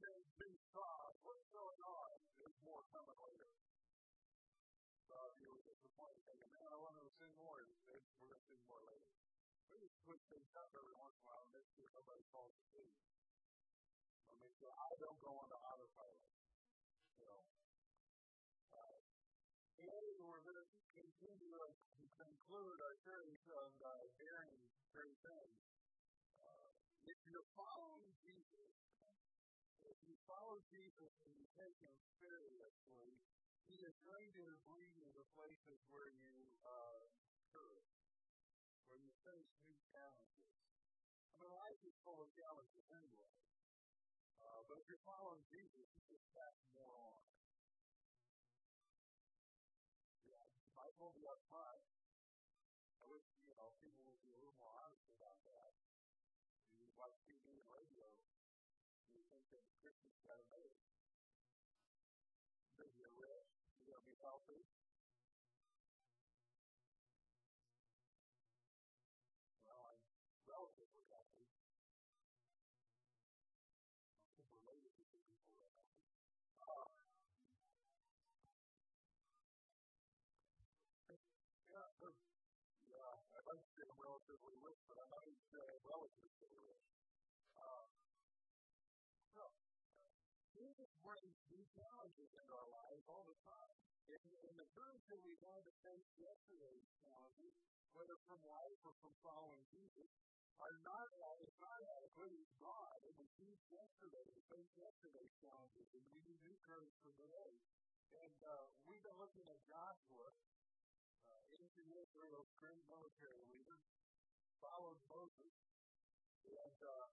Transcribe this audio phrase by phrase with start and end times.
[0.00, 1.18] can be solved.
[1.24, 2.10] What's going on?
[2.36, 3.50] There's more coming later.
[5.06, 7.62] Some you were disappointed, man, I wanted to sing more.
[7.62, 9.10] We're going to sing more later.
[9.72, 12.52] We just switch things up every once in a while and make sure nobody falls
[12.66, 12.94] asleep.
[14.26, 16.26] I make sure I don't go on autopilot.
[19.76, 20.68] Today we're going to
[20.98, 24.58] continue to conclude our series on uh, daring
[24.90, 25.56] great things.
[26.42, 26.70] Uh,
[27.06, 28.85] if you're following Jesus,
[29.96, 33.16] if you follow Jesus and you take him seriously,
[33.64, 36.36] he is going to bring you to places where you
[36.68, 37.00] uh,
[37.48, 37.88] serve,
[38.92, 40.52] where you face new challenges.
[41.32, 43.32] I mean, life is full of challenges anyway.
[44.36, 47.24] Uh, but if you're following Jesus, you just pass more on.
[50.28, 50.44] Yeah,
[50.76, 51.85] I told you up front.
[59.86, 60.74] Think Christians got made.
[62.74, 63.50] Maybe you're rich,
[63.86, 64.66] you're going to be healthy,
[84.26, 86.84] relatively rich, but I'm not even sure I have relatives that are rich.
[87.62, 87.86] Um,
[89.36, 89.42] so,
[91.06, 93.78] Brings these challenges into our lives all the time.
[94.10, 97.54] And, and the burdens that we had to face yesterday's challenges,
[97.94, 100.10] whether from life or from following Jesus,
[100.58, 101.06] are not
[101.46, 101.78] it's not.
[101.78, 102.98] It's God.
[103.06, 107.54] And we faced yesterday, we faced yesterday's challenges, and we need new courage for today.
[108.18, 113.78] And uh, we've been looking at Joshua, uh, ancient Israel's great military leader,
[114.58, 115.54] followed Moses,
[116.50, 117.06] and uh,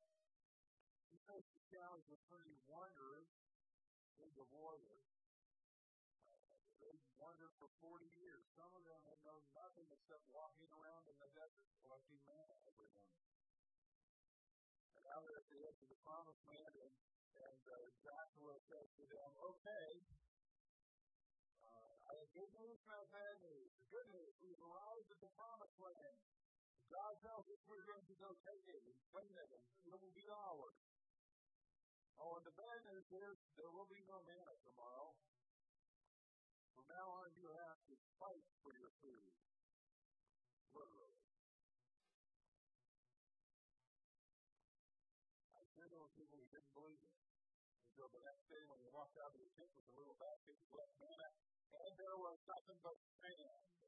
[1.13, 3.42] he faced the challenge of turning wanderers
[4.21, 5.05] into warriors.
[6.29, 8.43] Uh, they wandered for 40 years.
[8.53, 12.89] Some of them had known nothing except walking around in the desert collecting manna every
[12.93, 13.25] morning.
[14.93, 16.93] And now they're at the edge of the promised land, and,
[17.41, 19.89] and uh, Joshua says to them, Okay,
[21.63, 23.69] uh, I have good news and bad news.
[23.81, 26.17] The good news, we've arrived at the promised land.
[26.93, 30.13] God tells us we're going to go take it and claim it, and it will
[30.13, 30.92] be ours.
[32.23, 35.11] Oh, and the bad news is there will be no manna tomorrow.
[36.71, 39.27] From now on, you have to fight for your food.
[40.71, 41.19] Literally.
[45.51, 47.11] I sure know people who didn't believe it.
[47.91, 50.55] Until the next day when they walked out of the tent with a little basket
[50.63, 51.27] of manna,
[51.75, 53.82] and there was nothing but sand.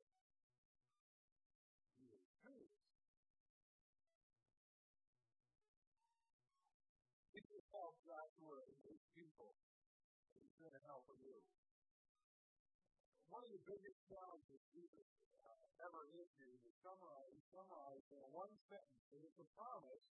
[8.05, 9.57] Joshua and his people.
[10.37, 11.35] He's going to help you.
[13.33, 15.09] One of the biggest challenges Jesus
[15.41, 19.05] uh, ever issued is summarized, summarized in one sentence.
[19.09, 20.05] It is a promise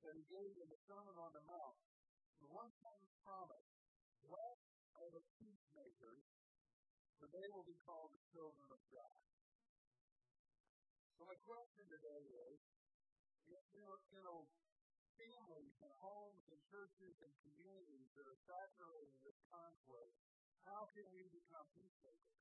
[0.00, 1.78] that he gave in the Sermon on the Mount.
[2.40, 3.68] The one sentence promise.
[4.24, 6.24] Blessed are the peacemakers,
[7.20, 9.20] for they will be called the children of God.
[11.20, 12.58] So my question today is,
[13.46, 13.54] you
[13.84, 14.48] know, you know
[15.16, 20.12] families and homes and churches and communities that are saturated with conflict,
[20.68, 22.36] how can we become peacemakers?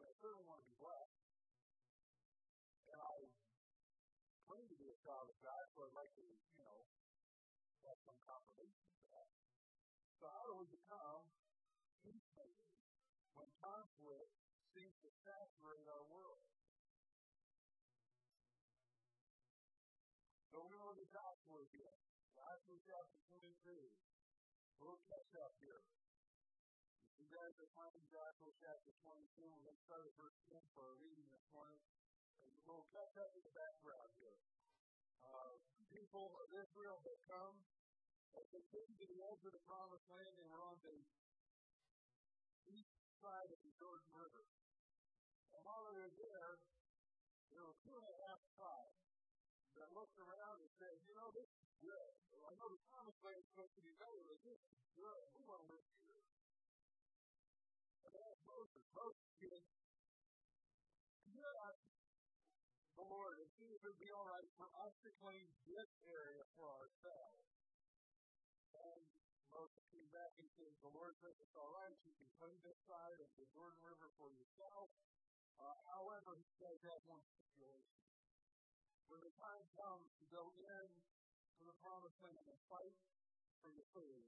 [0.00, 1.20] I, certainly want to be blessed.
[2.88, 3.16] And I
[4.46, 6.86] claim to be a child of God, so I'd like to, you know,
[7.84, 9.30] have some confirmation for that.
[10.22, 11.26] So how do we become
[12.00, 12.78] peacemakers
[13.34, 14.32] when conflict
[14.72, 16.46] seems to saturate our world?
[20.56, 22.00] So we're going to look at Joshua again.
[22.32, 23.90] Joshua chapter 22.
[24.78, 25.82] We'll catch up here.
[27.10, 30.54] If you guys are finding Joshua chapter 22, we're going to start at verse 10
[30.70, 31.82] for our reading this morning.
[32.46, 34.38] And we'll catch up with the background here.
[35.18, 35.58] Uh,
[35.90, 37.58] people of Israel that come,
[38.38, 40.98] as they came to the edge of the promised land, they were on the
[42.70, 44.46] east side of the Jordan River.
[45.58, 46.50] And while they were there,
[47.50, 49.02] there were two and a half tribes
[49.74, 52.12] that looked around and said, you know, this is good.
[52.46, 55.22] I know the promised land is supposed to be better, but this is good.
[55.34, 56.24] We want to live here.
[58.06, 59.62] And they Moses, Moses said,
[61.26, 61.42] you
[62.96, 65.90] the Lord and see if it would be all right for us to claim this
[66.08, 67.44] area for ourselves.
[68.72, 69.04] And
[69.52, 71.96] Moses came back and said, the Lord says it's all right.
[72.08, 74.88] You can claim this side of the Jordan River for yourself.
[75.60, 78.00] Uh, however, he does have one stipulation
[79.12, 80.88] when the time comes to go in
[81.56, 82.96] to the promised land and fight
[83.64, 84.24] for your food.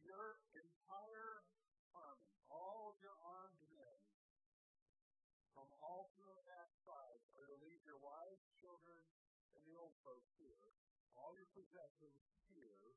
[0.00, 1.44] Your entire
[1.92, 4.00] army, all of your armed men,
[5.52, 9.02] from all through that side, are to leave your wives, children,
[9.52, 10.72] and the old folks here,
[11.18, 12.96] all your possessions here,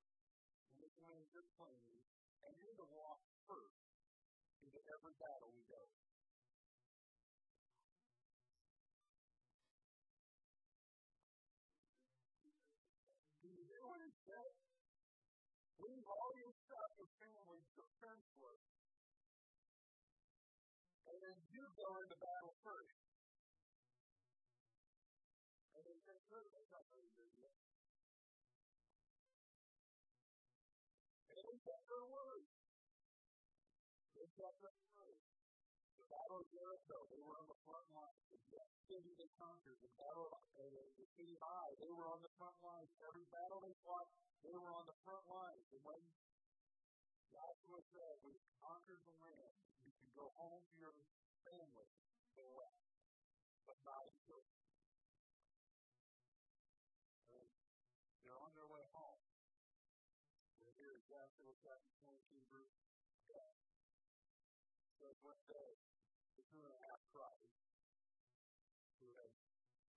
[0.76, 2.06] in the plains and plains,
[2.48, 3.92] and you're to walk first
[4.64, 5.99] into every battle we go.
[17.80, 18.64] Defenseless.
[21.08, 23.00] And then you go into battle first.
[25.72, 27.48] And then take care of something to do.
[31.32, 32.44] And they kept their word.
[34.20, 35.20] They kept their word.
[36.04, 38.20] The Battle of Jericho, they were on the front line.
[38.28, 38.60] The
[38.92, 40.44] city they conquered, the Battle of
[41.00, 42.92] the city Ai, they were on the front line.
[43.08, 44.12] Every battle they fought,
[44.44, 45.64] they were on the front lines.
[45.72, 46.02] And when
[47.30, 49.54] Joshua said, We conquered the land,
[49.86, 50.94] you can go home to your
[51.46, 51.90] family,
[52.34, 52.82] go left,
[53.70, 54.46] but not here.
[58.26, 59.22] They're on their way home.
[60.62, 62.78] We're here at Joshua chapter 22, verse
[63.26, 63.34] 10.
[65.02, 65.72] Says one day,
[66.38, 67.58] the two and a half tribes
[69.02, 69.34] who had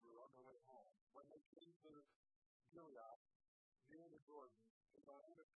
[0.08, 1.92] were on their way home, when they came to
[2.72, 3.20] Gilead,
[3.92, 4.56] near the Jordan,
[4.96, 5.36] the land.
[5.36, 5.51] The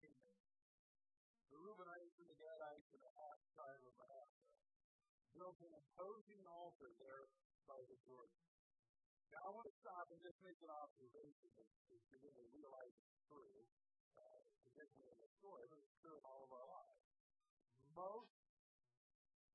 [1.62, 4.50] Reubenites and the Gadites and the half tribe of Manasseh
[5.38, 7.30] built an imposing altar there
[7.70, 8.42] by the Jordan.
[9.30, 11.62] Now I want to stop and just make an observation to,
[11.94, 13.62] to really realize it's true,
[14.18, 17.06] uh, particularly in the story, but it's true in all of our lives.
[17.94, 18.34] Most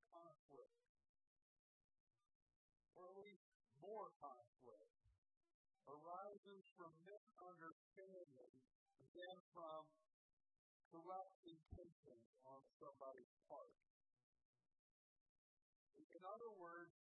[0.07, 0.79] conflict,
[2.95, 3.43] or at least
[3.83, 4.95] more conflict,
[5.91, 8.55] arises from misunderstanding
[9.11, 9.83] than from
[10.91, 13.75] corrupt intentions on somebody's part.
[16.15, 16.93] In other words,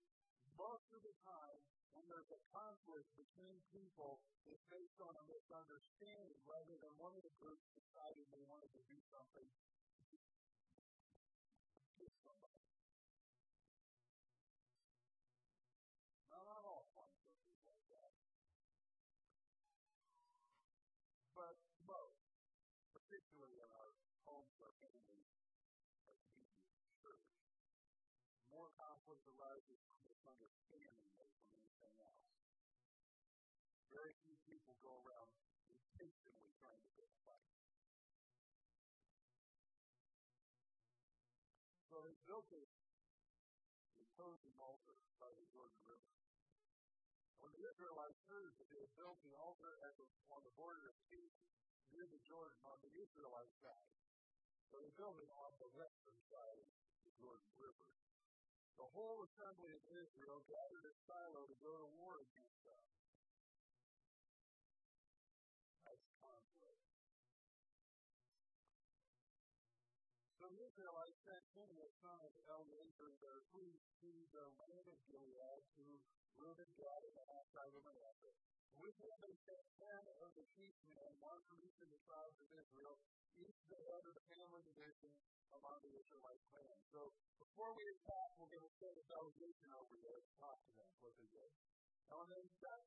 [0.57, 1.61] most of the time,
[1.97, 7.25] when there's a conflict between people, it's based on a misunderstanding rather than one of
[7.25, 9.49] the groups deciding they wanted to do something
[11.97, 12.46] to somebody.
[29.67, 32.23] Arises from misunderstanding than anything else.
[33.91, 35.27] Very few people go around
[35.67, 37.51] intentionally trying to a fight.
[41.91, 42.71] So they built this
[43.99, 46.11] imposing altar by the Jordan River.
[47.43, 50.87] When the Israelites heard that they had built the altar at the, on the border
[50.87, 51.43] of Canaan,
[51.91, 53.91] near the Jordan, on the Israelite side,
[54.71, 56.67] so they built it on the western side of
[57.03, 57.87] the Jordan River.
[58.77, 62.85] The whole assembly of Israel gathered at Shiloh to go to war against them.
[70.37, 75.63] So the Israelites sent Phinehas, son of Eleazar, their priest, to the land of Gilead,
[75.75, 75.85] to
[76.37, 78.56] Reuben, Gad, and the half tribe of Manasseh.
[78.75, 82.95] With him they sent ten of the chief men, one from the tribes of Israel,
[83.39, 85.11] each the head of the family division
[85.55, 86.83] among the Israelite clans.
[86.91, 90.71] So before we attack, we're going to send a delegation over there to talk to
[90.75, 91.51] them, what they did.
[92.09, 92.45] Now when they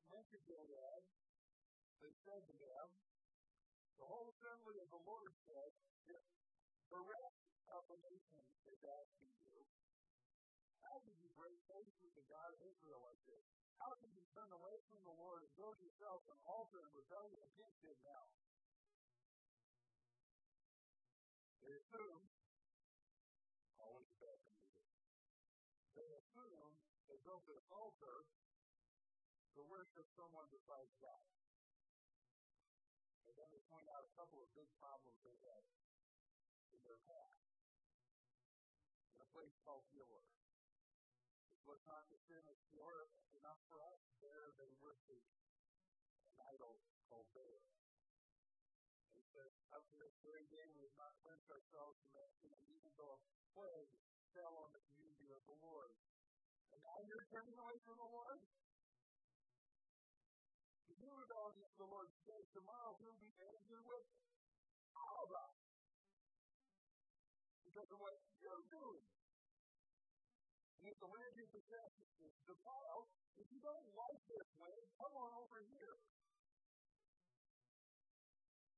[0.09, 1.03] went to Gilead,
[2.01, 2.87] they said to them,
[4.01, 5.71] the whole assembly of the Lord said,
[6.09, 6.23] if
[6.89, 8.41] the rest of the nation
[8.73, 9.57] is asking you,
[10.81, 13.45] how did you break faith with the God of Israel like this?
[13.81, 17.41] How can you turn away from the Lord and build yourself an altar and rebellion
[17.57, 18.25] against him now?
[21.65, 22.21] They assume,
[23.81, 24.85] always a bad thing to do.
[25.97, 26.77] They assume
[27.09, 28.29] they built an altar
[29.57, 31.25] to worship someone besides God.
[33.25, 35.63] And then they point out a couple of big problems they had
[36.69, 37.49] in their past.
[39.17, 40.40] In a place called Gilor.
[41.71, 43.07] Was not the sin of Gilor
[43.39, 44.03] enough for us.
[44.19, 45.23] There they worshiped
[46.27, 47.63] an idol called Baal.
[49.15, 52.59] He says, up to this very day we have not cleansed ourselves from that sin,
[52.75, 53.23] even though a
[53.55, 53.87] plague
[54.35, 55.95] fell on the community of the Lord.
[56.75, 58.43] And now you're turning away from the Lord?
[60.91, 64.05] If you rebel against the Lord today, tomorrow he'll be angry with
[64.91, 65.55] all of us.
[67.63, 69.10] Because of what you're doing.
[71.01, 73.09] The land you possess is defiled,
[73.41, 75.97] if you don't like this land, come on over here.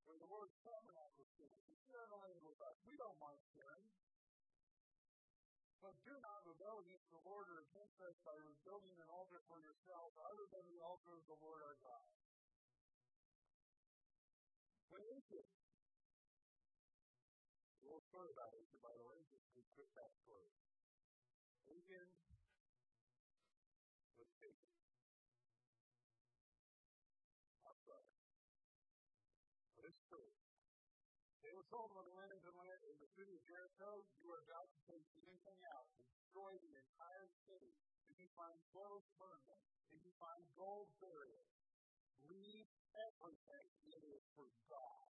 [0.08, 1.04] When the Lord's tabernacle
[1.36, 1.60] with us.
[1.68, 2.76] He's sharing with us.
[2.88, 3.86] We don't mind sharing.
[5.84, 9.60] But do not rebel against the Lord or against us by rebuilding an altar for
[9.60, 12.08] yourselves other than the altar of the Lord our God.
[14.88, 15.44] When is it?
[17.84, 20.63] A little story about it, by the way, just a quick backstory.
[21.68, 22.08] Achan
[24.20, 24.68] was taken.
[27.84, 28.08] Sorry.
[29.76, 30.30] But it's true.
[31.44, 34.40] They were told by the land and land in the city of Jericho, you are
[34.48, 37.76] about to take anything out, destroy the entire city.
[38.08, 39.60] If you find clothes, burn them.
[39.92, 41.48] If you find gold, bury it.
[42.28, 43.68] Leave everything.
[43.84, 45.04] It is for God.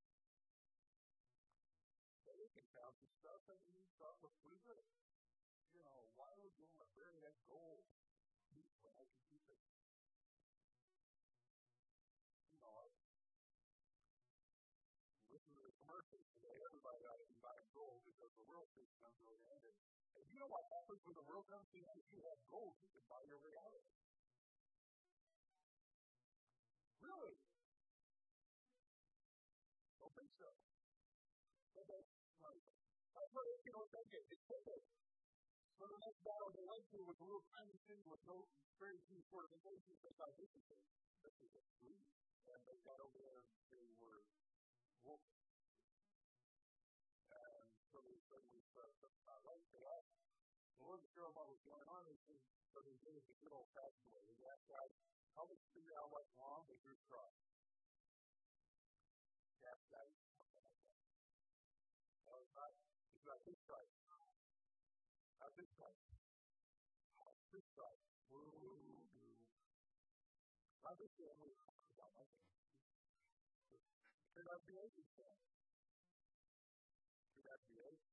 [2.32, 5.01] We can count the stuff and we thought was pretty good.
[5.72, 7.88] You know, why would you want to bury that gold?
[8.84, 9.62] When I can keep it.
[12.52, 12.92] You know,
[15.32, 16.58] listen to the commercials today.
[16.68, 19.72] Everybody got to buy gold because the world system comes to an end.
[20.20, 22.04] And you know what happens when the world comes to an end?
[22.04, 23.86] If you have gold, you can buy your it.
[27.00, 27.36] Really?
[30.04, 30.52] Don't think so.
[31.80, 31.88] That's
[32.44, 32.64] right.
[33.16, 34.26] That's what you know, take it.
[34.36, 35.01] It's take
[35.82, 38.46] So the next battle they went to was a little tiny city with no
[38.78, 39.98] very few fortifications.
[40.06, 40.78] They thought this is it.
[41.26, 41.98] This is it.
[42.54, 43.42] And they got over there.
[43.74, 44.22] They were
[45.02, 45.26] wolf.
[47.34, 50.06] And so they said, we said, uh, I like that.
[50.78, 52.06] The Lord sure what was going on.
[52.14, 52.38] He said,
[52.78, 54.22] so they did it the good old fashioned way.
[54.38, 54.86] They asked God,
[55.34, 56.62] help us figure out what's wrong.
[59.66, 60.94] Cast out, something like that.
[62.30, 62.70] That was not,
[63.18, 63.58] it's not his
[65.62, 66.02] his price.
[67.22, 68.02] Not his price.
[68.34, 68.50] Woo,
[70.82, 71.54] Not this family.
[71.94, 72.42] About nothing.
[74.34, 75.28] Should that be open to?
[77.38, 78.10] Should that be open?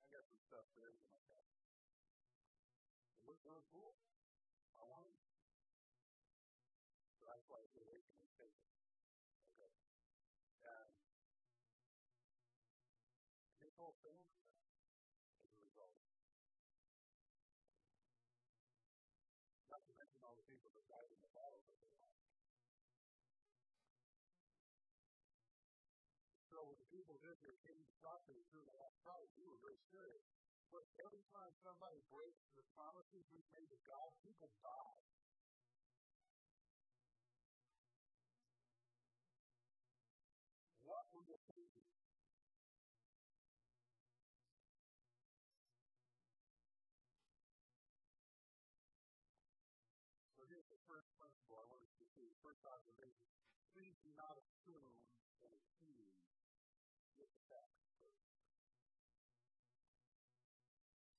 [0.00, 1.44] I got some stuff there in my car.
[3.12, 3.92] It looks really cool.
[4.80, 5.20] I want it.
[7.20, 8.72] So that's why I me take it.
[9.52, 9.68] Okay.
[10.64, 10.88] And
[13.60, 14.47] this whole thing
[28.02, 30.22] property through the last prophet, we were very serious.
[30.68, 35.00] But every time somebody breaks the promises we've made to God, people die.
[40.84, 41.88] What were you thinking?
[50.36, 52.28] So here's the first principle I want you to see.
[52.44, 53.32] First observation.
[53.72, 54.96] Please do not assume
[55.40, 55.96] that it's you
[57.20, 57.78] with first.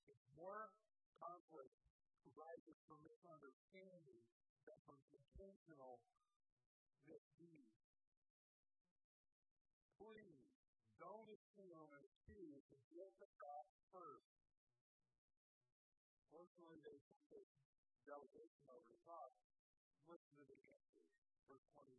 [0.09, 0.73] It's more
[1.21, 1.77] conflict
[2.39, 4.25] arises from misunderstanding
[4.65, 6.01] than from intentional
[7.05, 7.69] misdeed.
[10.01, 10.49] Please
[10.97, 14.33] don't assume and accuse and get the facts first.
[16.33, 17.49] Fortunately, they took this
[18.09, 19.37] delegation over the top.
[20.09, 21.05] Listen to the answer.
[21.45, 21.93] Verse 21.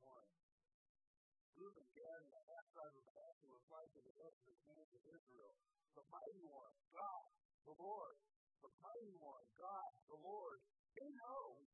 [1.55, 5.03] Reuben, and the half tribe of Manasseh replied to the rest of the clans of
[5.13, 5.53] Israel,
[5.93, 7.29] The mighty one, God,
[7.69, 8.17] the Lord,
[8.65, 10.65] the mighty one, God, the Lord,
[10.99, 11.67] He knows.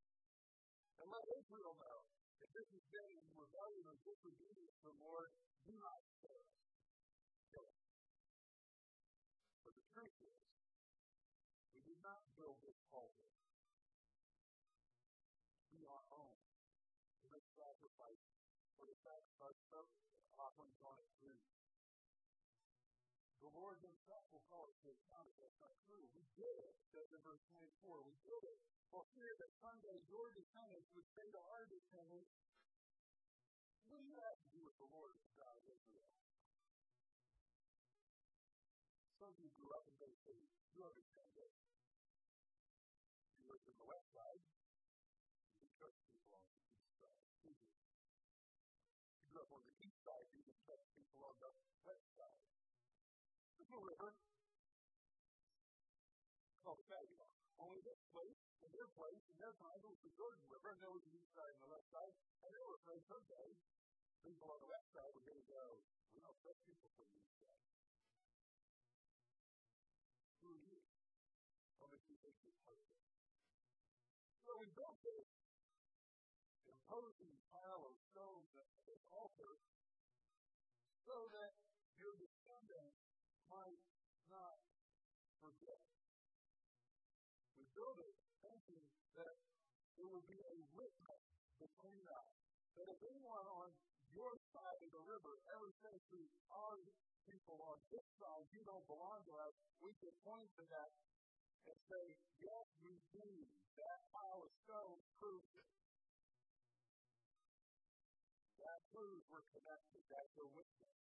[1.01, 1.99] And let Israel know.
[2.41, 5.33] If this is been in rebellion or disobedience to the Lord,
[5.65, 6.61] do not spare us.
[7.53, 7.85] Kill us.
[9.65, 10.41] But the truth is,
[11.73, 13.27] we did not build this altar
[15.77, 16.41] be our own,
[17.21, 18.25] to make sacrifice
[18.81, 19.61] for the sacrifice
[20.41, 21.45] offerings on its root.
[23.45, 26.05] The Lord Himself will call it to account if that's not true.
[26.17, 28.09] We did it, says in verse 24.
[28.09, 32.33] We did it for fear that someday your descendants would say to our descendants,
[33.87, 36.07] What do you have to do with the Lord God of Israel?
[39.17, 40.53] Some of you grew up in those cities.
[40.77, 41.55] You understand this.
[43.41, 44.43] You lived in the west side.
[45.63, 47.91] You church people on the east side.
[49.19, 50.27] You grew up on the east side.
[50.37, 51.51] You can church people on the
[51.89, 52.43] west side.
[53.57, 54.15] There's a river
[56.67, 57.31] called the Saginaw.
[57.57, 60.93] Only this place and their place and their time was the Jordan River, and there
[60.93, 62.13] was the east side and the west side.
[62.45, 63.57] And they were afraid someday
[64.21, 65.65] people on the west side were going to go,
[66.13, 67.63] we don't trust people from the east side.
[70.45, 70.77] Who are you?
[71.81, 73.01] What makes you think you're perfect?
[74.45, 75.31] So we built this.
[76.67, 79.63] And opposing pile of stones at this altar
[81.07, 81.55] so that
[81.97, 82.99] your descendants
[83.47, 83.83] might
[84.27, 84.59] not
[85.39, 85.79] forget.
[87.55, 88.03] We build
[89.17, 89.37] that
[89.97, 91.23] it would be a witness
[91.57, 92.33] between us.
[92.77, 93.69] That if anyone on
[94.13, 96.21] your side of the river ever says to
[96.53, 96.77] our
[97.25, 100.91] people on this side, you don't belong to us, we can point to that
[101.67, 102.05] and say,
[102.39, 103.29] yes, we do.
[103.81, 105.69] That pile of stones proves it.
[108.63, 110.03] That proves we're connected.
[110.09, 111.06] That's a witness.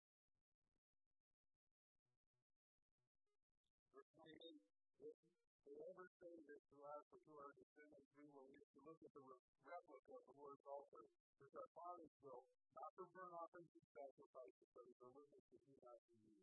[6.26, 9.22] Say this to us or to our descendants, we will need to look at the
[9.22, 11.06] replica of the Lord's altar,
[11.38, 12.42] which our fathers built,
[12.74, 16.42] not for burnt offerings and sacrifices, but as a witness between us and you.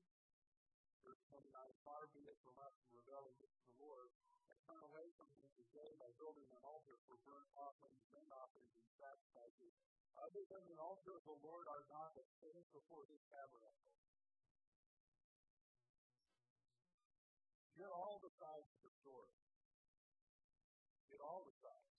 [1.03, 1.51] Verse 29,
[1.83, 4.15] far be it from us to rebel against the Lord
[4.47, 8.71] and turn away from him today by building an altar for burnt offerings, burnt offerings,
[8.79, 9.75] and sacrifices,
[10.15, 13.91] other than the altar of the Lord our God that stands before his tabernacle.
[17.75, 19.42] Get all the sides of the story.
[21.23, 21.93] All the sides.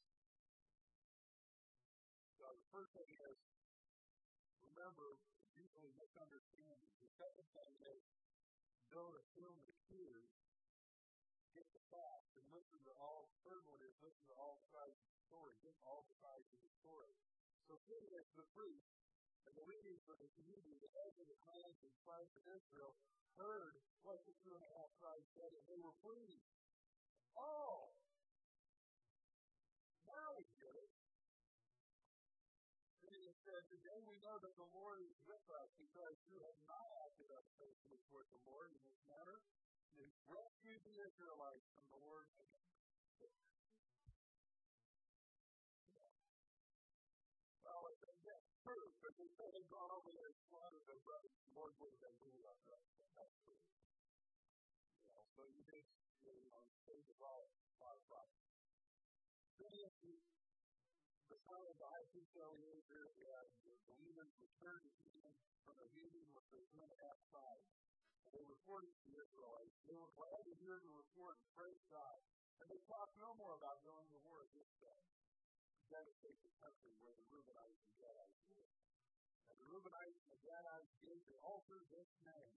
[2.38, 3.40] So the first thing is,
[4.60, 5.16] remember,
[5.56, 6.92] usually misunderstanding.
[6.92, 8.04] Is the second thing is,
[8.92, 10.28] don't assume the cues.
[11.56, 13.32] Get the facts and listen to all.
[13.48, 15.54] Third one is listen to all sides of the story.
[15.62, 17.14] Get all the sides of the story.
[17.70, 18.92] So Phinehas the priest
[19.48, 22.98] and the leaders of the community, the heads of the clans and tribes of Israel,
[23.40, 26.50] heard what the two and a half tribes said, and they were pleased.
[27.38, 27.94] Oh,
[30.06, 30.92] now we get it.
[33.44, 37.28] Phinehas Today we know that the Lord is with us because you have not acted
[37.28, 39.36] unfaithfully toward the Lord in this matter.
[40.00, 42.00] You rescued the Israelites from the
[42.40, 42.64] hand.
[47.68, 48.88] Well, I think that's true,
[49.28, 52.16] if they had gone over there and slaughtered their brothers, the Lord would have been
[52.24, 52.80] really upset.
[53.12, 53.60] That's true.
[55.12, 55.92] Know, so you just,
[56.24, 58.40] you know, save the law, a of problems.
[59.60, 60.00] Phinehas
[61.48, 65.32] high priest Eleazar, uh, the believers returned to him
[65.68, 66.64] from a meeting with the
[67.04, 67.70] half tribes.
[68.24, 69.76] And they reported to the Israelites.
[69.84, 72.20] They were glad to hear the report and praise God.
[72.64, 75.00] And they talked no more about going to war against them.
[75.92, 78.72] Devastate the country where the Reubenites and Gadites live.
[79.52, 82.56] And the Reubenites and the Gadites gave the altar this name,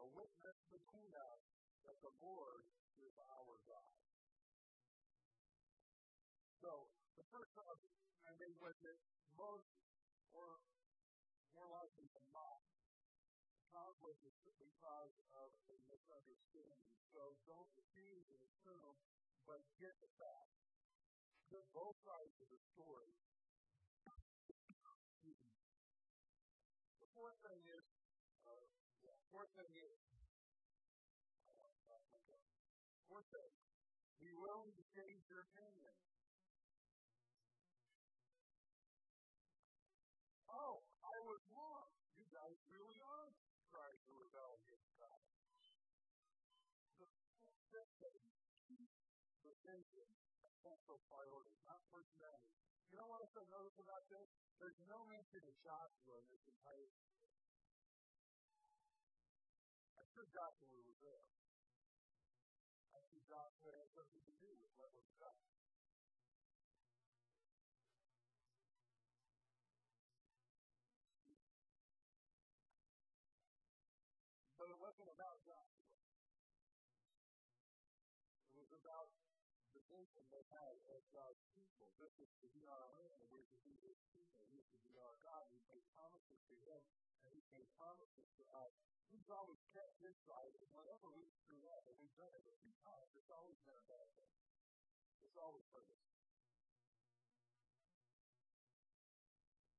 [0.00, 1.42] a witness between us
[1.84, 2.64] that the Lord
[3.04, 3.94] is our God.
[6.64, 6.95] So,
[7.36, 7.84] first cause,
[8.24, 8.96] I think, was that
[9.36, 9.68] most,
[10.32, 10.56] or
[11.52, 12.64] more likely than not,
[14.24, 16.96] is because of a misunderstanding.
[17.12, 18.96] So don't accuse and assume,
[19.44, 20.64] but get the facts.
[21.52, 23.12] Get both sides of the story.
[27.04, 27.84] the fourth thing is,
[28.48, 28.64] uh,
[29.04, 30.00] yeah, fourth thing is,
[31.52, 31.68] uh,
[33.12, 33.52] fourth thing,
[34.24, 36.05] be willing to change your opinion.
[50.60, 52.52] Central priority, not personality.
[52.92, 54.28] You know what I noticed about this?
[54.60, 57.22] There's no mention of Joshua in this entire story.
[59.96, 61.26] I sure Joshua was there.
[62.92, 65.40] I think Joshua had something to do with what was done.
[74.56, 75.65] But it wasn't about Joshua.
[79.96, 81.88] Vision they had as God's people.
[81.96, 84.44] This is to be our land, and we're to be His people.
[84.52, 85.48] He is to be our God.
[85.48, 86.80] We made promises to Him,
[87.24, 88.76] and He made promises to us.
[89.08, 92.56] He's always kept His side, and whenever we screw up, and we've done it a
[92.60, 94.36] few times, it's always been a bad thing.
[95.24, 96.04] It's always hurt us.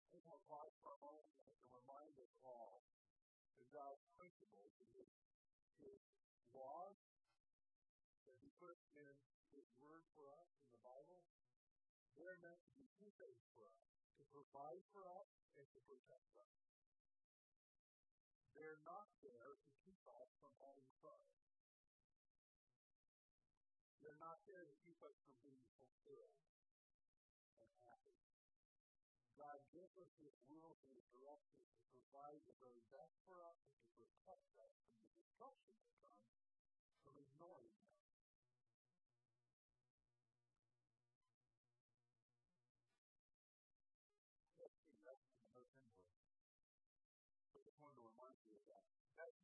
[0.09, 2.81] I want to pause for a moment to remind us all
[3.61, 5.13] that God's principles His,
[5.77, 6.01] His
[6.57, 6.97] laws
[8.25, 11.25] that He put in His Word for us in the Bible,
[12.13, 13.81] they're meant to be two things for us
[14.21, 16.53] to provide for us and to protect us.
[18.53, 21.25] They're not there to keep us from having fun.
[23.97, 26.37] They're not there to keep us from being fulfilled
[27.57, 28.21] and happy.
[29.41, 33.57] God gives us His rules and His directions to provide the very best for us
[33.73, 36.29] and to protect us from the destruction that comes
[37.01, 37.96] from ignoring them.
[48.55, 48.85] That.
[49.19, 49.39] That's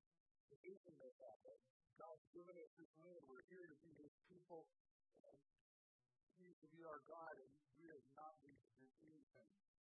[0.48, 1.40] the they have.
[1.44, 1.60] That
[2.00, 3.20] God's given us this land.
[3.28, 4.64] We're here to be His people.
[5.28, 5.40] And
[6.40, 9.73] He to be our God, and we have not been to do anything.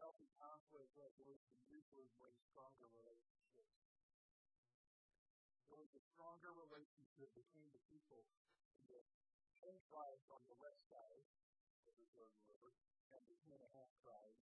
[0.00, 3.76] Healthy conflict resolution usually brings stronger relationships.
[5.68, 8.24] There was a stronger relationship between the people
[8.80, 9.04] in the
[9.60, 11.28] ten tribes on the west side
[11.84, 12.72] of the Jordan River
[13.12, 14.40] and the two and a half tribes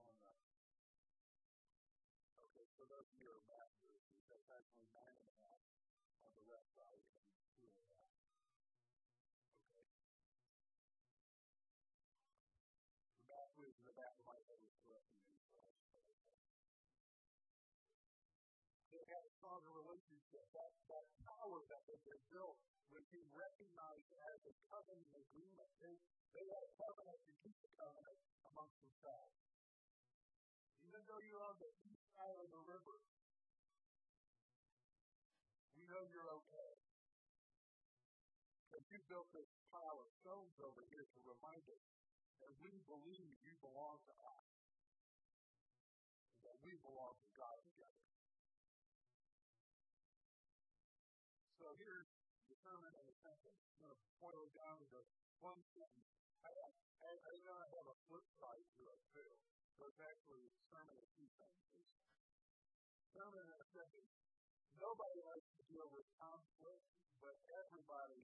[0.00, 0.32] on the
[2.40, 3.76] Okay, so those of you are math
[4.32, 5.62] that's actually nine and a half
[6.24, 7.04] on the left side
[19.40, 20.44] stronger relationship.
[20.52, 22.60] That, that power that they had built
[22.92, 25.70] was being recognized as a covenant agreement.
[25.80, 25.96] They,
[26.36, 28.20] they had a covenant to keep the covenant
[28.52, 29.32] amongst themselves.
[30.84, 32.96] Even though you're on the east side of the river,
[35.72, 36.72] we know you're okay.
[38.68, 41.84] Because you built this pile of stones over here to remind us
[42.44, 44.46] that we believe you belong to us.
[46.44, 47.69] That we belong to God
[51.70, 52.10] So here's
[52.50, 53.54] the sermon in a sentence.
[53.70, 55.06] I'm going to boil down to
[55.38, 56.10] one sentence.
[56.42, 59.30] I, I, I know I have a flip side to it too.
[59.78, 61.86] So it's actually a sermon of two sentences.
[63.14, 64.10] Sermon in a sentence.
[64.82, 66.82] Nobody likes to deal with conflict,
[67.22, 68.18] but everybody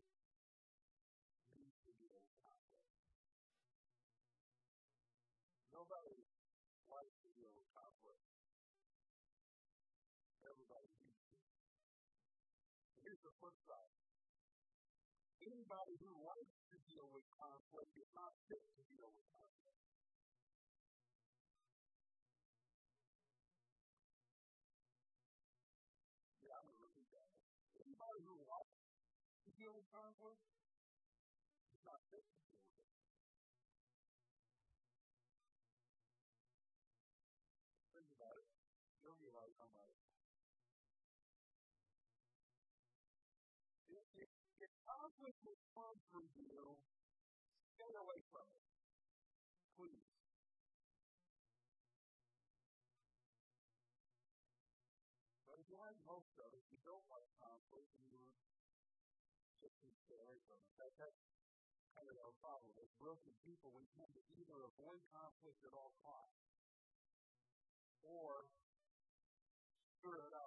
[13.40, 13.92] flip side.
[15.42, 19.82] Anybody who likes to deal with conflict is not fit to deal with conflict.
[26.40, 27.28] Yeah, I'm going to repeat that.
[27.76, 28.78] Anybody who likes
[29.44, 30.40] to deal with conflict
[31.74, 32.45] is not fit to
[45.76, 46.80] conflict will you,
[47.76, 48.64] stay away from it.
[49.76, 50.08] Please.
[55.44, 58.24] But if you like most of it, you don't like conflict, and you
[59.60, 59.76] just
[60.08, 60.72] stay away from it.
[60.80, 61.20] That, that's
[61.92, 62.72] kind of our problem.
[62.80, 66.40] As broken people, we tend to either avoid conflict at all costs
[68.00, 68.48] or
[70.00, 70.45] stir it up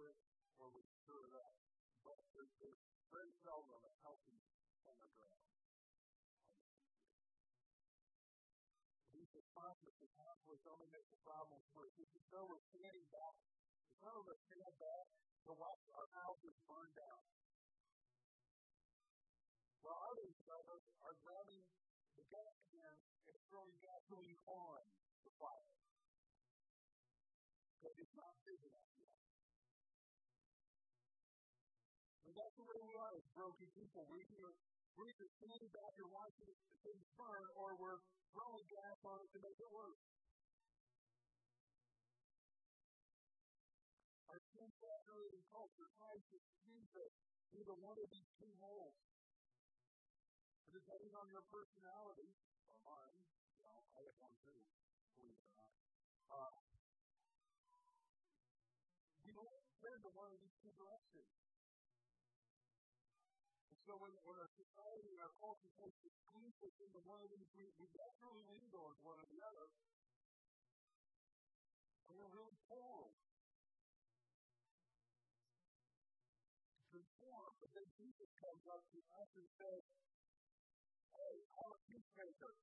[0.00, 0.24] conflict
[0.56, 1.56] or we stir it up.
[2.00, 2.80] But there's, there's
[3.12, 4.40] very seldom a healthy
[4.80, 5.44] center ground.
[9.12, 11.92] These are conflict and conflict only makes the problem worse.
[12.00, 13.36] It's as though we're standing back.
[13.92, 15.06] It's not we're standing back
[15.44, 17.22] to watch our houses burn down.
[19.84, 21.64] While others, others are grabbing
[22.16, 22.96] the gas can
[23.28, 24.80] and throwing gasoline on
[25.28, 25.68] the fire
[27.80, 29.19] but it's not big enough yet.
[32.30, 34.06] And that's the way we are as broken people.
[34.06, 34.54] We either,
[34.94, 35.26] we're either
[35.74, 36.46] back and watching
[36.86, 37.98] things burn, or we're
[38.30, 39.98] throwing gas on it to make it worse.
[44.30, 44.38] Our
[44.78, 47.14] saturated culture tries to squeeze us
[47.50, 48.94] into one of these two holes.
[50.62, 52.30] And depending on your personality,
[52.70, 53.26] or mine,
[53.58, 54.62] you know, I have one too,
[55.18, 55.74] believe it or not.
[56.30, 56.69] Uh,
[63.90, 67.28] so when, when our society and our culture tends to squeeze us into one of
[67.34, 69.66] these, we, we naturally lean towards one or the other.
[72.06, 73.10] And we're really poor.
[76.94, 79.82] Conform, but then Jesus comes up to us and says,
[81.10, 82.54] Hey, I'm a peacemaker.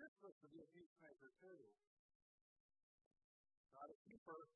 [0.00, 1.60] You're supposed to be a peacemaker too.
[3.76, 4.48] Not a keeper,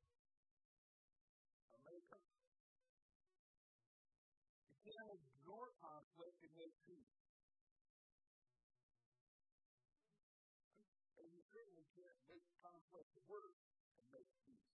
[13.29, 13.57] word
[13.97, 14.69] and make peace.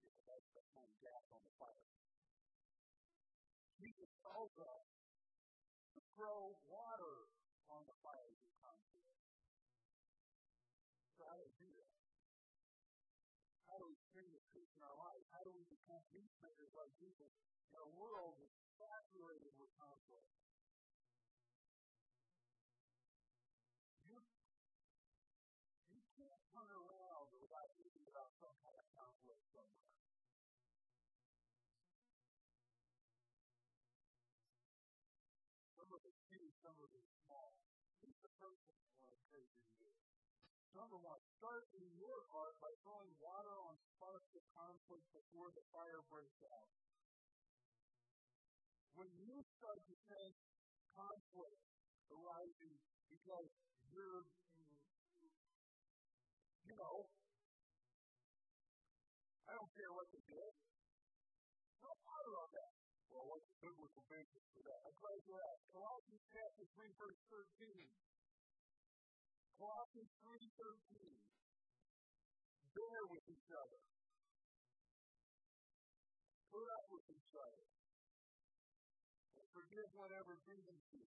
[0.00, 1.88] Jesus does put some gas on the fire.
[3.80, 4.88] Jesus tells us
[5.94, 7.16] to throw water
[7.68, 9.20] on the fire as it comes to us.
[11.18, 11.92] So how do we do that?
[13.68, 15.24] How do we bring the truth in our life?
[15.34, 17.32] How do we become peacemakers like Jesus
[17.74, 20.43] in a world that's saturated with conflict?
[26.54, 29.90] Turn around without thinking about some kind of conflict somewhere.
[35.74, 37.58] Some of it's huge, some of it's small.
[37.98, 39.90] Here's the I want to encourage you to do.
[40.78, 45.66] Number one, start in your heart by throwing water on sparks of conflict before the
[45.74, 46.70] fire breaks out.
[48.94, 50.38] When you start to sense
[50.94, 51.62] conflict
[52.14, 52.78] arising
[53.10, 53.50] because
[53.90, 54.22] you're,
[56.64, 56.96] you know,
[59.44, 60.52] I don't care what they did.
[61.80, 62.72] Throw water on that.
[63.12, 64.80] Well, what's the biblical basis for that?
[64.88, 65.70] I'm glad you asked.
[65.70, 67.86] Colossians chapter 3, verse 13.
[69.54, 71.14] Colossians 3.13.
[72.74, 73.80] Bear with each other.
[76.50, 77.64] Put up with each other.
[79.38, 81.08] And forgive whatever grievances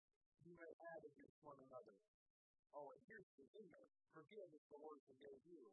[0.48, 1.96] you may have against one another.
[2.74, 3.70] Oh, and here's the thing.
[4.14, 5.64] Forgive as the Lord forgave you.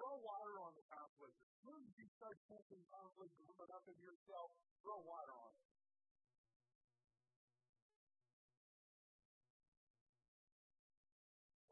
[0.00, 1.36] Throw water on the conflict.
[1.44, 4.48] As soon as you start sensing conflict coming up in yourself,
[4.80, 5.68] throw water on it.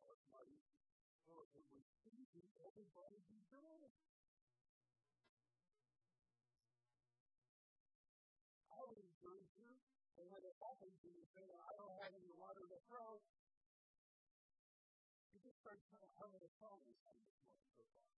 [0.05, 0.77] Well, it's not easy.
[1.25, 1.81] Well, when we
[2.37, 3.48] see everybody be
[10.19, 13.23] and when it happens and you say, I don't have any water to throw,
[15.31, 15.79] you just start
[16.19, 17.39] humming a song or something
[17.79, 18.11] so far.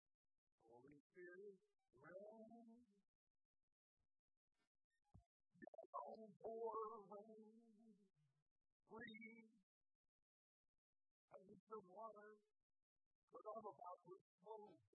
[0.71, 1.59] Holy Spirit,
[1.99, 2.87] rain.
[5.91, 6.75] Don't pour
[7.11, 7.59] rain.
[8.87, 9.51] Breathe.
[11.35, 12.39] I need some water.
[13.35, 14.88] But I'm about to explode.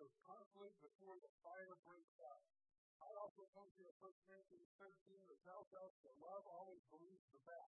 [0.00, 2.44] Of conflict before the fire breaks out.
[3.02, 4.88] I also told you in 1 Corinthians 13
[5.28, 7.76] that tells us that love always believes the best.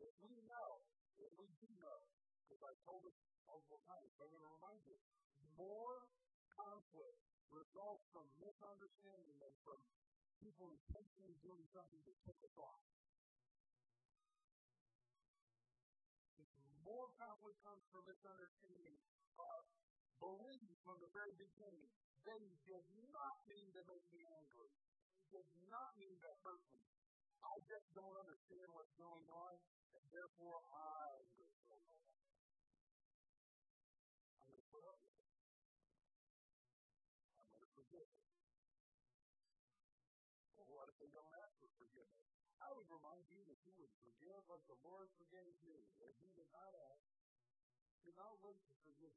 [0.00, 0.82] If we know,
[1.20, 2.00] if we do know,
[2.42, 4.96] because I told us multiple times, I'm going to remind you,
[5.54, 6.08] more
[6.54, 7.20] conflict
[7.52, 9.78] results from misunderstanding than from
[10.42, 12.82] people intentionally doing something to take us off.
[16.86, 18.96] More conflict comes from misunderstanding.
[19.36, 19.60] Uh,
[20.18, 21.88] believe from the very beginning
[22.28, 24.68] they did not mean to make me angry.
[25.32, 26.84] They did not mean to hurt me.
[27.40, 29.56] I just don't understand what's going on,
[29.96, 32.04] and therefore I'm going to go on.
[34.36, 35.32] I'm going to put up with it.
[37.40, 38.24] I'm going to forgive it.
[40.52, 42.28] Well, what if they don't ask for forgiveness?
[42.60, 45.80] I would remind you that you would forgive like the Lord forgave you.
[46.04, 47.08] If you did not ask,
[48.04, 49.16] do not wait to forgive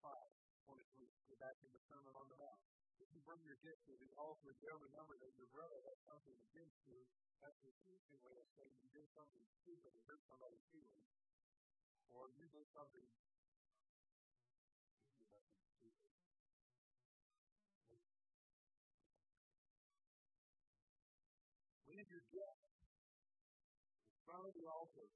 [0.00, 0.08] 5,
[0.64, 1.08] 23.
[1.28, 2.60] Go back to the Sermon on the Mount.
[3.00, 6.36] If you bring your gift to the altar, there remember that your brother has something
[6.52, 7.00] against you.
[7.40, 11.08] That's the teaching way of saying you did something stupid and hurt somebody's feelings.
[12.12, 13.20] Or you did something you.
[21.88, 22.60] Leave your gift
[24.24, 25.10] front of the altar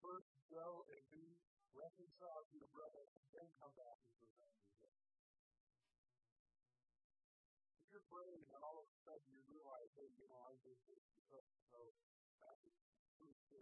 [0.00, 1.39] first go and be
[1.74, 3.04] reconciled to your brother.
[3.34, 4.98] Then come back and present your gift.
[7.80, 10.78] If you're praying and all of a sudden you realize, hey, you know, I did
[10.86, 11.94] this because so
[12.42, 12.74] that was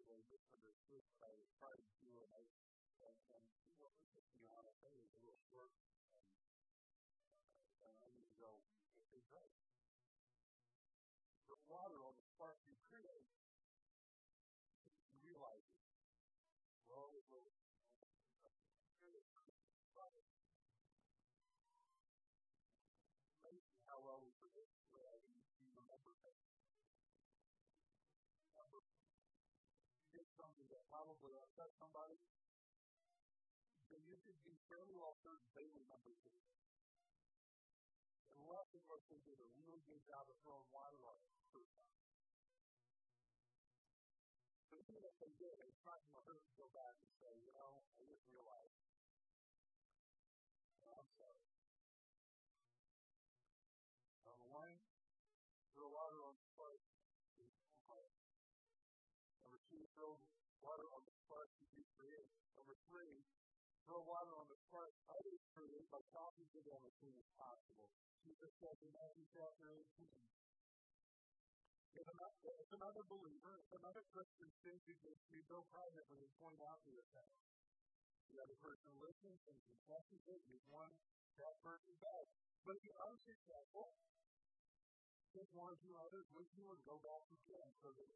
[0.09, 2.43] I misunderstood what I was trying to do and I
[3.05, 3.45] and, and
[3.77, 5.71] you know, just be honest, I was a little short
[30.39, 32.17] something that probably upset somebody,
[33.91, 36.39] then you should be fairly well certain they remember too.
[38.39, 41.75] Unless, of course, they did a really good job of throwing water on it first
[41.75, 41.99] time.
[44.71, 47.33] But even if they did, it's not going to hurt to go back and say,
[47.43, 48.88] you know, I didn't realize.
[59.99, 60.15] Throw
[60.63, 62.31] water on the spark to be created.
[62.55, 63.19] Number three,
[63.83, 67.91] throw water on the spark others create by talking to them as soon as possible.
[68.23, 70.07] Jesus said in Matthew chapter 18,
[71.99, 76.79] if another, another believer, if another Christian sins against you, go privately and point out
[76.87, 77.43] the offense.
[78.31, 80.95] The other person listens and confesses it, and one
[81.43, 82.27] that person back.
[82.63, 83.99] But if you're unsuccessful,
[85.35, 88.11] take one or two others with you and go back again so that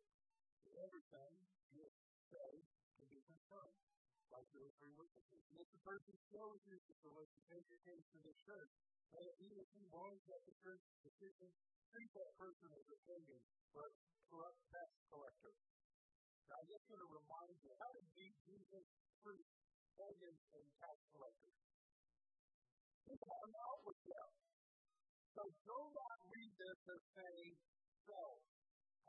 [0.79, 1.33] everything
[1.75, 1.87] you
[2.31, 2.51] say
[2.99, 3.81] can be confirmed
[4.33, 5.43] by two or three witnesses.
[5.53, 6.15] And if the person
[6.49, 8.73] refuses to listen, take your case to the church.
[9.13, 9.85] And if he or she
[10.49, 11.53] the church decision,
[11.93, 13.43] treat that person as a pagan
[13.77, 13.93] or a
[14.33, 15.53] corrupt tax collector.
[16.49, 18.87] Now, I'm just going to remind you, how did Jesus
[19.21, 19.49] treat
[20.01, 21.59] pagans and tax collectors?
[23.05, 24.31] He hung out with them.
[25.37, 27.53] So do not read this as saying,
[28.09, 28.21] so,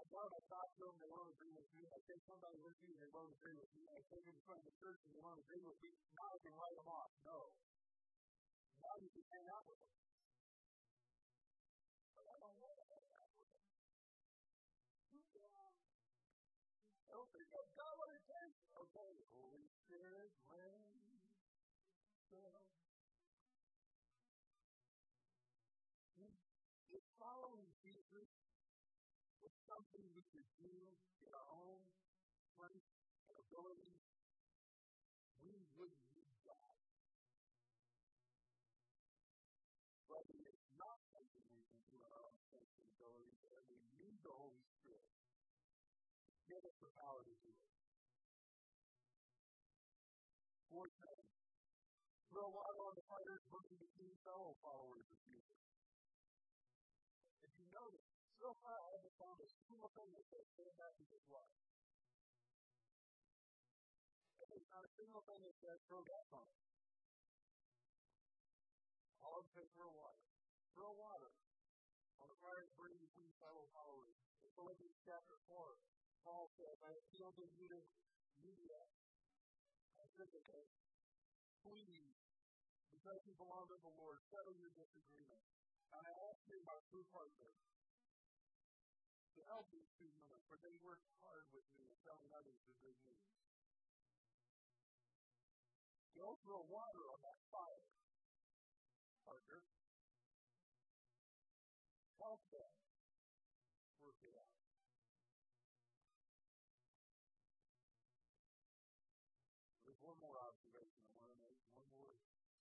[0.03, 0.35] I go to
[0.75, 1.87] to them, they agree with me.
[1.87, 3.87] I take somebody with me, they won't agree with me.
[3.87, 5.95] I take them from the church they won't agree with me.
[6.19, 7.11] Now I can write them off.
[7.23, 7.55] No.
[8.83, 10.12] Now you can hang out with them.
[29.93, 30.73] Something we could do
[31.21, 31.85] in our own
[32.49, 32.89] strength
[33.29, 33.93] and ability,
[35.45, 36.81] we wouldn't need God.
[40.09, 43.61] But it is not something we can do in our own strength and ability, and
[43.69, 47.69] we need the Holy Spirit to give us the power to do it.
[50.73, 51.25] Fourth thing,
[52.33, 55.82] throw water on the fire burning between fellow followers of Jesus.
[58.43, 61.55] So far I haven't found a single thing that says stand back and just watch.
[64.51, 66.59] There's not a single thing that says throw gas on it.
[69.23, 70.27] All of them throw water.
[70.75, 71.31] Throw water
[72.19, 74.19] on the fire burning between fellow followers.
[74.43, 75.79] In Philippians chapter 4,
[76.27, 77.79] Paul says, I appeal to you to
[78.43, 78.79] media
[80.03, 80.67] and Syntyche.
[81.63, 82.19] Please,
[82.91, 85.39] because you belong to the Lord, settle your disagreement.
[85.95, 87.72] And I ask you, my true partners,
[89.33, 92.97] to help these two women, for they worked hard with me telling others the good
[93.09, 93.33] news.
[96.13, 97.89] Don't throw water on that fire,
[99.25, 99.59] partner.
[102.21, 102.71] Help them
[103.99, 104.53] work it out.
[109.83, 112.15] There's one more observation I want to make, one more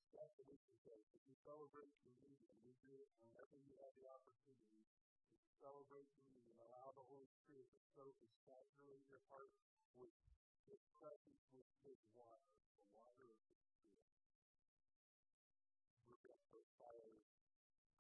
[0.09, 1.07] step that we can take.
[1.13, 5.02] If you celebrate and we do it whenever you have the opportunity
[5.63, 9.55] celebrate communion and allow the Holy Spirit to and saturate your heart
[9.95, 10.11] with
[10.67, 13.95] His presence, with His water, the water of the Spirit.
[16.11, 17.23] We're going to put fire,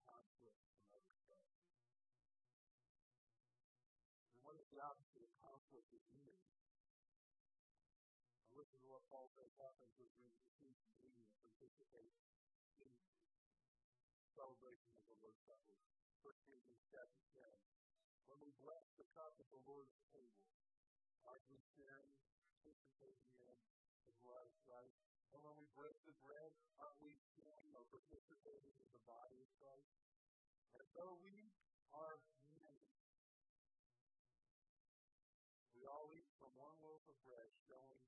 [0.02, 1.46] conflict, and other stuff.
[4.34, 6.58] And what is the opposite of conflict is unity?
[8.50, 12.10] And listen to what Paul says happens as we receive communion and participate
[12.82, 12.90] in
[14.34, 15.78] celebration of the Lord's Supper.
[16.22, 17.42] 1 Corinthians chapter 10.
[18.30, 20.46] When we bless the cup of the Lord's table,
[21.26, 22.14] aren't we sharing,
[22.46, 23.58] participating in
[24.06, 25.02] His blood of Christ?
[25.34, 29.50] And when we break the bread, aren't we sharing or participating in the body of
[29.58, 29.90] Christ?
[30.78, 31.50] And so we
[31.90, 32.22] are
[32.54, 32.86] many.
[35.74, 37.98] We all eat from one loaf of bread, showing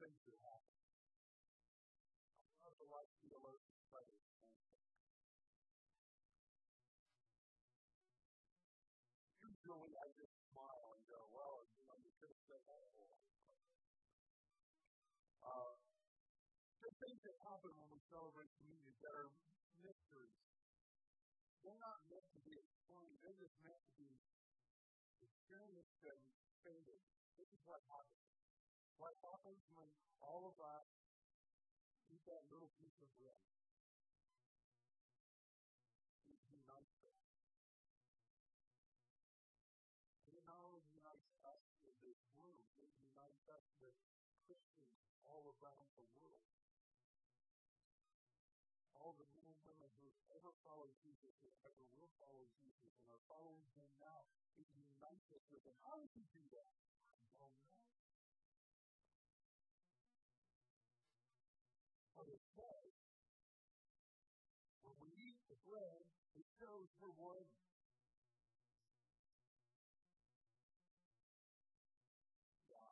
[0.00, 0.72] things that happen.
[2.56, 4.16] I love to watch theologians study.
[9.44, 12.90] Usually I just smile and go, well, you know, you could have said that a
[12.96, 13.20] lot.
[15.44, 15.72] Uh,
[16.80, 19.28] the things that happen when we celebrate communion that are
[19.84, 20.40] mysteries.
[21.60, 23.20] They're not meant to be explained.
[23.20, 24.08] They're just meant to be
[25.20, 26.24] experienced and
[26.64, 27.00] stated.
[27.36, 28.39] This is what happens.
[29.00, 29.88] What happens when
[30.20, 30.84] all of us
[32.12, 33.40] eat that little piece of bread.
[36.28, 37.24] It unites us.
[40.28, 43.96] It not only unites us in this room, it unites us with
[44.44, 44.92] Christians
[45.24, 46.44] all around the world.
[49.00, 53.08] All the men and women who ever followed Jesus and ever will follow Jesus and
[53.08, 54.28] are following him now,
[54.60, 55.72] it unites us with him.
[55.88, 56.76] How does he do that?
[57.40, 57.89] I don't know.
[67.00, 67.48] Shows we're one.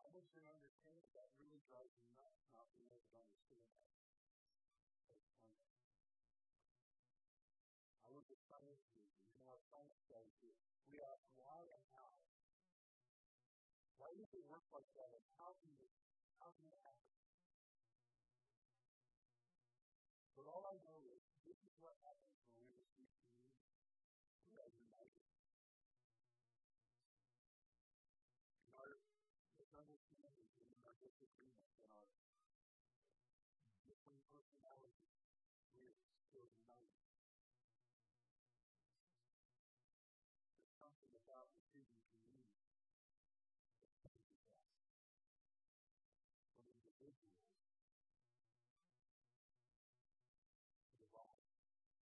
[0.09, 3.85] want you understand that really drives me nuts not being able to understand that.
[8.03, 9.05] I look at science you
[9.45, 10.57] know what science says is
[10.89, 12.17] we ask why and how.
[14.01, 15.93] Why does it work like that and how can it
[16.41, 17.18] how can it happen?
[30.99, 32.75] Misunderstandings and our disagreements
[33.55, 35.15] and our different personalities,
[35.79, 35.95] we are
[36.27, 36.99] still united.
[40.59, 43.31] There's something about receiving communion that changes
[44.03, 44.19] us
[46.59, 47.47] from individuals
[50.83, 52.03] to the body of Jesus.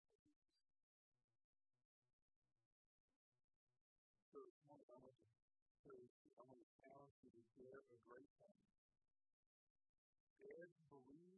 [4.30, 5.34] So this morning I want to
[6.40, 8.83] I'm to challenge you to share a great thing.
[10.44, 10.50] To
[11.08, 11.33] believe